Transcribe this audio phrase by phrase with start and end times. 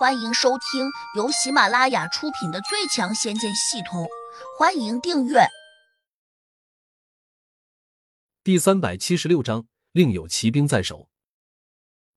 [0.00, 4.04] 欢迎收听由喜马拉雅出品的《最强仙剑系统》，
[4.58, 5.40] 欢迎订阅。
[8.42, 11.10] 第三百七十六章，另有奇兵在手。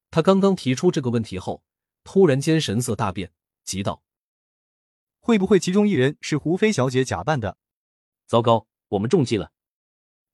[0.10, 1.62] 他刚刚提出这个问题后，
[2.06, 3.34] 突然间神色大变，
[3.65, 4.02] 急道
[5.20, 7.58] ：“会不会其中一人是胡飞小姐假扮的？”
[8.26, 9.52] 糟糕，我们中计了！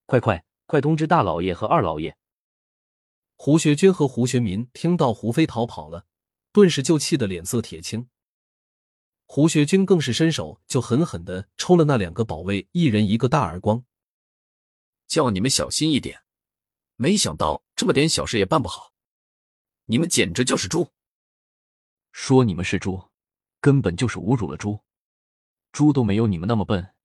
[0.06, 2.16] 快快快，通知大老爷和二老爷！
[3.36, 6.06] 胡学军和胡学民听到胡飞逃跑了。
[6.52, 8.10] 顿时就气得脸色铁青，
[9.26, 13.86] 胡学军更是伸手就狠狠的抽了那两个保卫一人一个大耳光，
[15.08, 16.24] 叫你们小心一点！
[16.96, 18.94] 没想到这么点小事也办不好，
[19.86, 20.92] 你们简直就是猪！
[22.12, 23.10] 说你们是猪，
[23.62, 24.80] 根本就是侮辱了猪，
[25.72, 26.96] 猪都没有你们那么笨。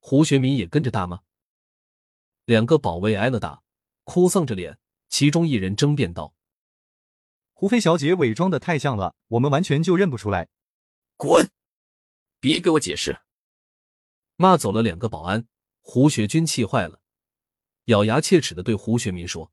[0.00, 1.22] 胡学民也跟着大骂，
[2.44, 3.62] 两个保卫挨了打，
[4.02, 6.33] 哭丧着脸，其中一人争辩道。
[7.64, 10.50] 胡飞小姐伪装的太像了，我们完全就认不出来。
[11.16, 11.50] 滚！
[12.38, 13.22] 别给我解释！
[14.36, 15.48] 骂走了两个保安，
[15.80, 17.00] 胡学军气坏了，
[17.84, 19.50] 咬牙切齿的对胡学民说：“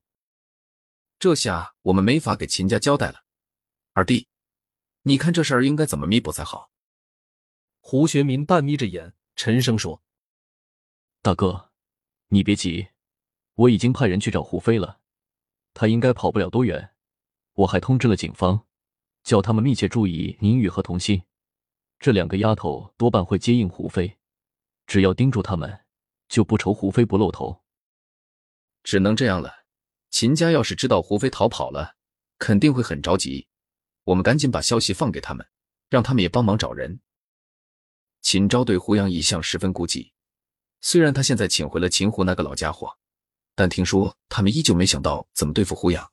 [1.20, 3.24] 这下我们没法给秦家交代了。
[3.94, 4.28] 二弟，
[5.04, 6.70] 你看这事儿应该怎么弥补才好？”
[7.80, 10.04] 胡学民半眯着眼，沉声说
[11.24, 11.72] ：“大哥，
[12.28, 12.90] 你别急，
[13.54, 15.00] 我已经派人去找胡飞了，
[15.74, 16.94] 他应该跑不了多远。”
[17.54, 18.66] 我还通知了警方，
[19.24, 21.24] 叫他们密切注意宁雨和童心
[22.00, 24.18] 这两个丫头，多半会接应胡飞。
[24.88, 25.86] 只要盯住他们，
[26.28, 27.62] 就不愁胡飞不露头。
[28.84, 29.62] 只能这样了。
[30.10, 31.96] 秦家要是知道胡飞逃跑了，
[32.38, 33.48] 肯定会很着急。
[34.04, 35.48] 我们赶紧把消息放给他们，
[35.90, 37.00] 让他们也帮忙找人。
[38.22, 40.12] 秦昭对胡杨一向十分顾忌，
[40.82, 42.98] 虽然他现在请回了秦湖那个老家伙，
[43.56, 46.12] 但听说他们依旧没想到怎么对付胡杨。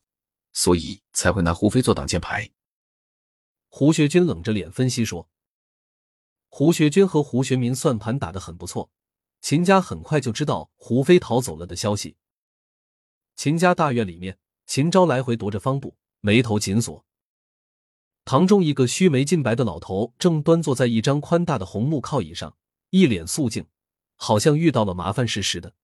[0.59, 2.51] 所以才会拿胡飞做挡箭牌。
[3.69, 5.31] 胡学军冷着脸分析说
[6.51, 8.91] ：“胡学军和胡学民算盘打得很不错，
[9.41, 12.17] 秦家很快就知道胡飞逃走了的消息。”
[13.37, 17.07] 秦家大院里面，秦昭来回踱着方步，眉头紧锁。
[18.25, 22.59] 堂中一个须眉尽白的老头正端坐在一张宽大的红木靠椅上，
[22.91, 23.69] 一脸肃静，
[24.17, 25.75] 好像遇到了麻烦事似的。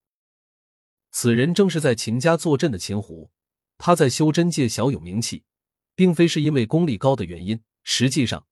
[1.12, 3.30] 此人正是在秦家坐镇的秦胡。
[3.78, 5.44] 他在修真界小有名气，
[5.94, 7.62] 并非是因为功力高的原因。
[7.82, 8.46] 实际上，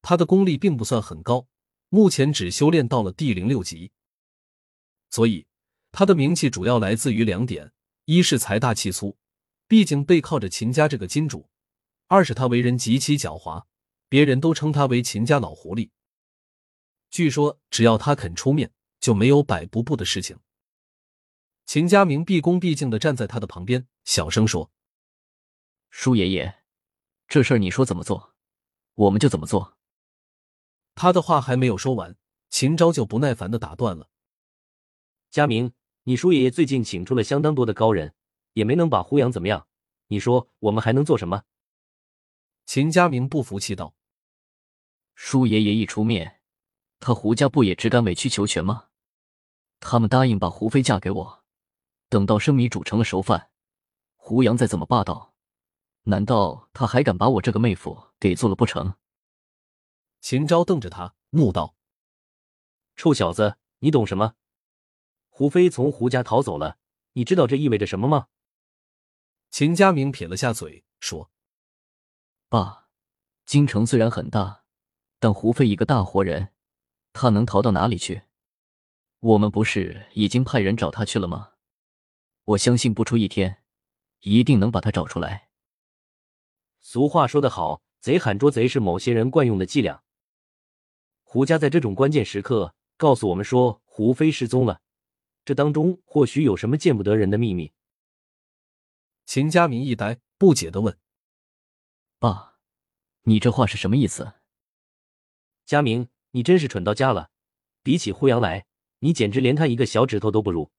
[0.00, 1.46] 他的功力并不算很高，
[1.88, 3.92] 目前只修炼到了第零六级。
[5.10, 5.46] 所以，
[5.92, 7.72] 他的名气主要来自于两点：
[8.04, 9.16] 一是财大气粗，
[9.66, 11.48] 毕竟背靠着秦家这个金主；
[12.06, 13.64] 二是他为人极其狡猾，
[14.08, 15.90] 别人都称他为秦家老狐狸。
[17.10, 20.38] 据说，只要他肯出面，就没有摆不布的事情。
[21.68, 24.72] 秦家明毕恭毕敬的站在他的旁边，小声说
[25.92, 26.62] ：“舒爷爷，
[27.26, 28.34] 这事儿你说怎么做，
[28.94, 29.76] 我们就怎么做。”
[30.96, 32.16] 他的话还没有说完，
[32.48, 34.08] 秦昭就不耐烦的打断了
[35.28, 35.74] ：“佳明，
[36.04, 38.14] 你舒爷爷最近请出了相当多的高人，
[38.54, 39.68] 也没能把胡杨怎么样，
[40.06, 41.42] 你说我们还能做什么？”
[42.64, 43.94] 秦家明不服气道
[45.14, 46.40] ：“舒爷爷一出面，
[46.98, 48.86] 他胡家不也只敢委曲求全吗？
[49.80, 51.37] 他们答应把胡飞嫁给我。”
[52.08, 53.50] 等到生米煮成了熟饭，
[54.16, 55.34] 胡杨再怎么霸道，
[56.04, 58.94] 难道他还敢把我这个妹夫给做了不成？
[60.20, 61.76] 秦昭瞪着他，怒道
[62.96, 64.34] ：“臭小子，你懂什么？
[65.28, 66.78] 胡飞从胡家逃走了，
[67.12, 68.28] 你知道这意味着什么吗？”
[69.50, 71.30] 秦家明撇了下嘴，说
[72.48, 72.88] ：“爸，
[73.44, 74.64] 京城虽然很大，
[75.18, 76.54] 但胡飞一个大活人，
[77.12, 78.22] 他能逃到哪里去？
[79.20, 81.52] 我们不是已经派人找他去了吗？”
[82.48, 83.62] 我相信不出一天，
[84.20, 85.50] 一定能把他找出来。
[86.80, 90.02] 俗话说得好，贼喊捉贼是某些人惯用的伎俩。
[91.22, 94.80] 胡家在这种关键时刻告诉我们说胡飞失踪了，
[95.44, 97.74] 这当中或许有什么见不得人的秘密。
[99.26, 100.98] 秦家明一呆，不解的问
[102.18, 102.56] ：“爸，
[103.24, 104.32] 你这话是什么意思？”
[105.66, 107.28] 佳明，你真是蠢到家了，
[107.82, 108.64] 比起胡杨来，
[109.00, 110.72] 你简直连他一个小指头都不如。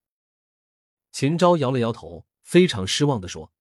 [1.12, 3.52] 秦昭摇了摇头，非常失望的说：“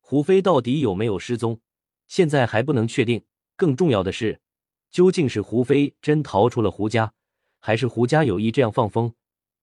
[0.00, 1.60] 胡飞到底有没有失踪，
[2.08, 3.24] 现在还不能确定。
[3.56, 4.40] 更重要的是，
[4.90, 7.12] 究竟是胡飞真逃出了胡家，
[7.58, 9.14] 还是胡家有意这样放风？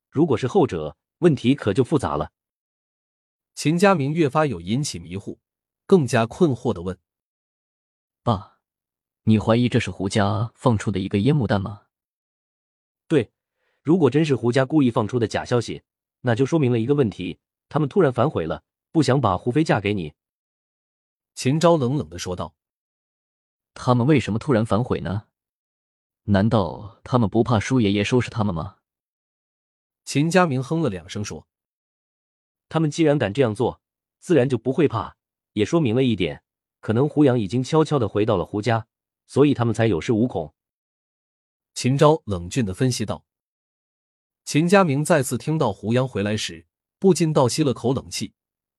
[0.09, 2.31] 如果是后者，问题可就复杂了。”
[3.55, 5.39] 秦家明越发有引起迷糊，
[5.87, 6.99] 更加困惑的问
[8.21, 8.59] ：“爸，
[9.23, 11.87] 你怀疑这是胡家放出的一个烟幕弹吗
[13.09, 13.31] ？”“对，
[13.81, 15.81] 如果真是胡家故意放出的假消息。”
[16.21, 20.13] 那就说明了一个问题，他们突然反悔了，不想把胡飞嫁给你。
[21.35, 22.55] 秦昭冷冷的说道
[23.75, 25.27] ：“他们为什么突然反悔呢？
[26.23, 28.77] 难道他们不怕舒爷爷收拾他们吗？
[30.03, 31.47] 秦家明哼了两声说
[32.67, 33.81] ：“他们既然敢这样做，
[34.19, 35.15] 自然就不会怕。
[35.53, 36.43] 也说明了一点，
[36.79, 38.87] 可能胡杨已经悄悄的回到了胡家，
[39.27, 40.55] 所以他们才有恃无恐。”
[41.75, 43.26] 秦昭冷峻的分析道。
[44.47, 46.65] 秦家明再次听到胡杨回来时，
[46.99, 48.33] 不禁倒吸了口冷气，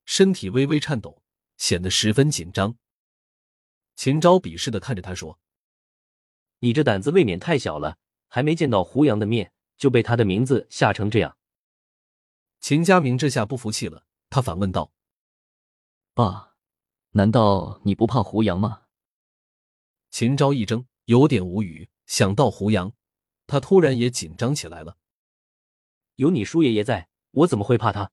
[0.06, 1.22] 身体微微颤抖，
[1.58, 2.78] 显得十分紧张。
[3.94, 5.38] 秦昭鄙视的看着他说。
[6.60, 7.98] 你这胆子未免太小了，
[8.28, 11.36] 还没见到胡杨的面，就被他的名字吓成这样。
[12.60, 14.90] 秦家明这下不服气了，他反问道
[16.14, 16.54] ：“爸，
[17.10, 18.84] 难道你不怕胡杨吗？”
[20.10, 21.90] 秦昭一怔，有点无语。
[22.06, 22.94] 想到胡杨，
[23.46, 24.96] 他突然也紧张起来了。
[26.18, 28.10] 有你叔爷爷在，我怎么会怕他？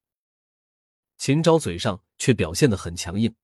[1.17, 3.35] 秦昭嘴上却表现的很强硬。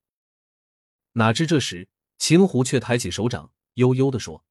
[1.13, 4.45] 哪知这时，秦胡却抬起手掌，悠悠的说。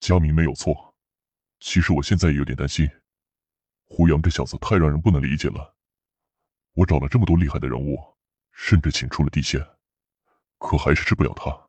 [0.00, 0.96] 佳明没有错，
[1.60, 2.88] 其实我现在也有点担心，
[3.84, 5.76] 胡杨这小子太让人不能理解了。
[6.72, 7.98] 我找了这么多厉害的人物，
[8.50, 9.60] 甚至请出了地仙，
[10.56, 11.68] 可还是治不了他。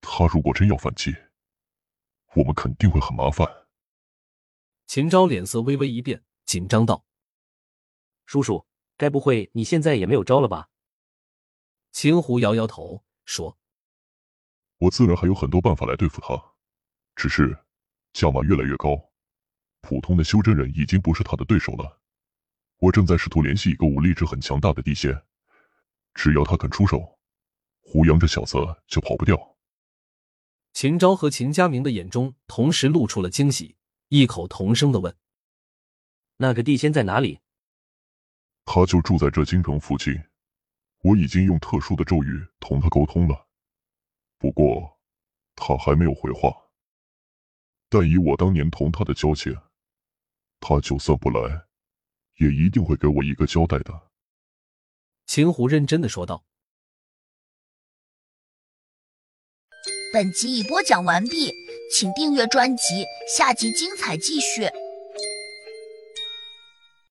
[0.00, 1.12] 他如果真要反击，
[2.36, 3.44] 我们肯定会很麻烦。
[4.86, 7.04] 秦昭脸色微微一变，紧张道
[8.24, 8.66] ：“叔叔，
[8.96, 10.70] 该不会你现在也没有招了吧？”
[11.92, 13.58] 秦胡摇摇头说
[14.80, 16.42] ：“我自然还有很多办法来对付他。”
[17.14, 17.54] 只是
[18.14, 18.98] 价码越来越高，
[19.82, 22.00] 普通的修真人已经不是他的对手了。
[22.78, 25.22] 我正在试图联系一个武力值很强大的地仙，
[26.14, 27.18] 只要他肯出手，
[27.82, 28.56] 胡杨这小子
[28.86, 29.58] 就跑不掉。
[30.72, 33.76] 秦昭和秦家明的眼中同时露出了惊喜，
[34.08, 35.14] 异口同声的问
[36.38, 37.38] ：“那个地仙在哪里？”
[38.64, 40.14] 他就住在这京城附近，
[41.02, 43.46] 我已经用特殊的咒语同他沟通了，
[44.38, 44.98] 不过
[45.54, 46.54] 他还没有回话。
[47.88, 49.56] 但以我当年同他的交情，
[50.60, 51.66] 他就算不来，
[52.36, 54.10] 也一定会给我一个交代的。
[55.24, 56.44] 秦虎认真的说道。
[60.12, 61.52] 本集已播讲完毕，
[61.90, 63.04] 请订阅专辑，
[63.34, 64.68] 下集精彩继续。